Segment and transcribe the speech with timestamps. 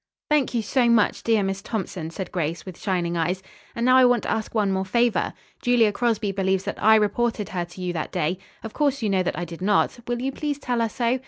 [0.31, 3.43] '""Thank you so much, dear Miss Thompson," said Grace with shining eyes,
[3.75, 5.31] "and now I want to ask one more favor.
[5.61, 8.39] Julia Crosby believes that I reported her to you that day.
[8.63, 9.99] Of course you know that I did not.
[10.07, 11.19] Will you please tell her so?